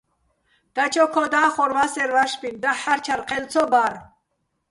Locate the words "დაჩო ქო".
0.75-1.23